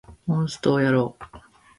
[0.25, 1.23] モンストをやろう